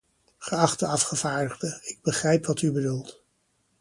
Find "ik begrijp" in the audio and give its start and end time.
1.83-2.45